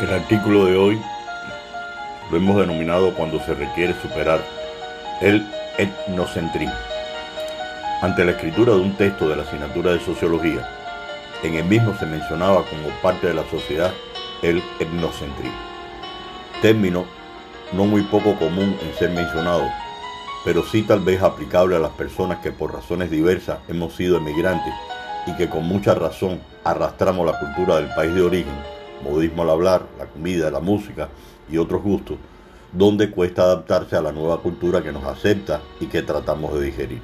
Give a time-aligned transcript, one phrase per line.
[0.00, 1.02] El artículo de hoy
[2.30, 4.40] lo hemos denominado cuando se requiere superar
[5.20, 5.44] el
[5.76, 6.76] etnocentrismo.
[8.00, 10.64] Ante la escritura de un texto de la asignatura de sociología,
[11.42, 13.92] en el mismo se mencionaba como parte de la sociedad
[14.42, 15.58] el etnocentrismo.
[16.62, 17.04] Término
[17.72, 19.64] no muy poco común en ser mencionado,
[20.44, 24.74] pero sí tal vez aplicable a las personas que por razones diversas hemos sido emigrantes
[25.26, 29.86] y que con mucha razón arrastramos la cultura del país de origen modismo al hablar,
[29.98, 31.08] la comida, la música
[31.50, 32.16] y otros gustos,
[32.72, 37.02] donde cuesta adaptarse a la nueva cultura que nos acepta y que tratamos de digerir.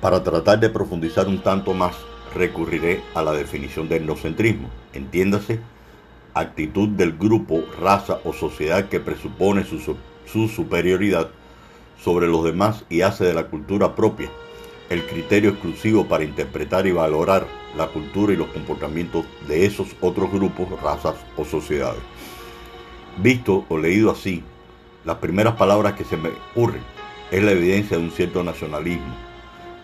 [0.00, 1.94] Para tratar de profundizar un tanto más,
[2.34, 4.68] recurriré a la definición del etnocentrismo.
[4.92, 5.60] Entiéndase,
[6.34, 9.78] actitud del grupo, raza o sociedad que presupone su,
[10.26, 11.28] su superioridad
[12.02, 14.30] sobre los demás y hace de la cultura propia
[14.90, 20.30] el criterio exclusivo para interpretar y valorar la cultura y los comportamientos de esos otros
[20.32, 22.02] grupos, razas o sociedades.
[23.16, 24.42] Visto o leído así,
[25.04, 26.82] las primeras palabras que se me ocurren
[27.30, 29.14] es la evidencia de un cierto nacionalismo,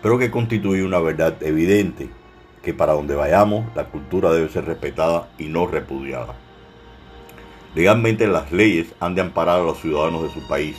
[0.01, 2.09] pero que constituye una verdad evidente,
[2.61, 6.35] que para donde vayamos la cultura debe ser respetada y no repudiada.
[7.75, 10.75] Legalmente las leyes han de amparar a los ciudadanos de su país,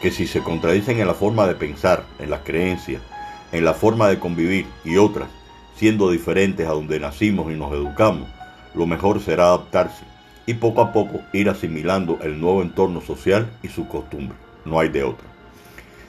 [0.00, 3.02] que si se contradicen en la forma de pensar, en las creencias,
[3.54, 5.28] en la forma de convivir y otras,
[5.76, 8.28] siendo diferentes a donde nacimos y nos educamos,
[8.74, 10.04] lo mejor será adaptarse
[10.44, 14.36] y poco a poco ir asimilando el nuevo entorno social y sus costumbres.
[14.64, 15.28] No hay de otra.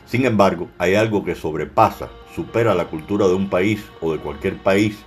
[0.08, 4.58] Sin embargo, hay algo que sobrepasa, supera la cultura de un país o de cualquier
[4.58, 4.98] país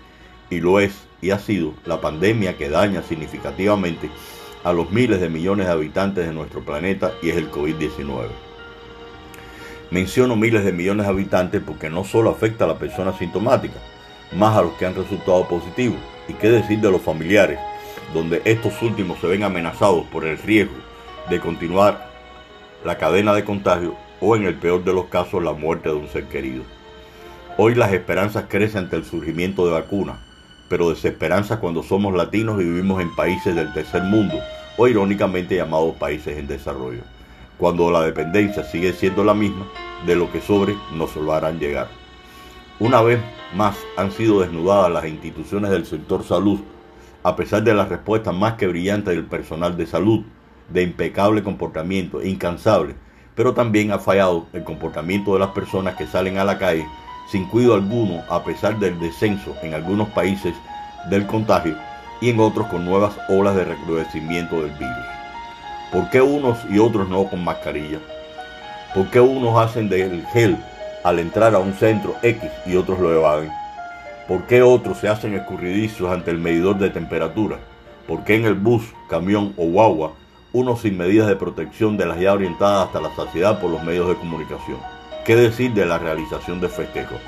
[0.49, 4.11] y lo es y ha sido la pandemia que daña significativamente
[4.63, 8.48] a los miles de millones de habitantes de nuestro planeta y es el COVID-19.
[9.91, 13.79] Menciono miles de millones de habitantes porque no solo afecta a la persona sintomática,
[14.33, 15.99] más a los que han resultado positivos.
[16.29, 17.59] ¿Y qué decir de los familiares,
[18.13, 20.77] donde estos últimos se ven amenazados por el riesgo
[21.31, 22.11] de continuar
[22.85, 26.09] la cadena de contagio o en el peor de los casos la muerte de un
[26.09, 26.65] ser querido?
[27.57, 30.19] Hoy las esperanzas crecen ante el surgimiento de vacunas,
[30.69, 34.39] pero desesperanza cuando somos latinos y vivimos en países del tercer mundo
[34.77, 37.18] o irónicamente llamados países en desarrollo
[37.59, 39.67] cuando la dependencia sigue siendo la misma,
[40.07, 41.89] de lo que sobre nos lo harán llegar.
[42.79, 43.21] Una vez
[43.55, 46.61] más han sido desnudadas las instituciones del sector salud,
[47.25, 50.25] a pesar de las respuestas más que brillantes del personal de salud,
[50.69, 52.95] de impecable comportamiento, incansable,
[53.35, 56.87] pero también ha fallado el comportamiento de las personas que salen a la calle
[57.31, 60.55] sin cuidado alguno, a pesar del descenso en algunos países
[61.11, 61.77] del contagio
[62.21, 65.18] y en otros con nuevas olas de recrudecimiento del virus.
[65.93, 67.99] ¿Por qué unos y otros no con mascarilla?
[68.95, 70.59] ¿Por qué unos hacen del gel
[71.03, 73.51] al entrar a un centro X y otros lo evaden?
[74.27, 77.57] ¿Por qué otros se hacen escurridizos ante el medidor de temperatura?
[78.07, 80.13] ¿Por qué en el bus, camión o guagua
[80.53, 84.09] unos sin medidas de protección de las ya orientadas hasta la saciedad por los medios
[84.09, 84.79] de comunicación?
[85.25, 87.19] ¿Qué decir de la realización de festejos?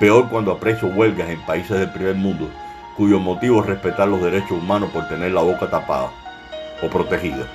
[0.00, 2.48] Peor cuando aprecio huelgas en países del primer mundo
[2.96, 6.10] cuyo motivo es respetar los derechos humanos por tener la boca tapada
[6.82, 7.46] o protegida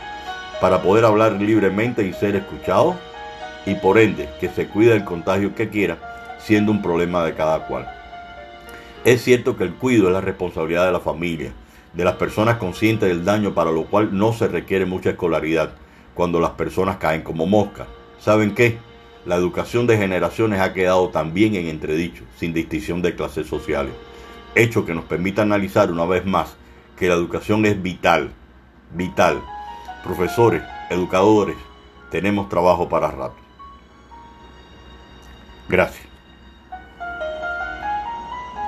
[0.62, 2.96] para poder hablar libremente y ser escuchado
[3.66, 7.68] y por ende que se cuide el contagio que quiera, siendo un problema de cada
[7.68, 7.88] cual.
[9.06, 11.52] Es cierto que el cuido es la responsabilidad de la familia,
[11.94, 15.72] de las personas conscientes del daño para lo cual no se requiere mucha escolaridad
[16.14, 17.88] cuando las personas caen como moscas.
[18.20, 18.78] ¿Saben qué?
[19.26, 23.94] La educación de generaciones ha quedado también en entredicho, sin distinción de clases sociales,
[24.56, 26.56] hecho que nos permite analizar una vez más
[26.98, 28.32] que la educación es vital,
[28.94, 29.42] vital,
[30.04, 31.58] profesores, educadores,
[32.12, 33.36] tenemos trabajo para rato.
[35.68, 36.09] Gracias.